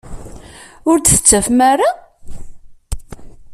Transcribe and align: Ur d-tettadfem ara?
Ur 0.89 0.97
d-tettadfem 0.99 1.59
ara? 1.71 1.89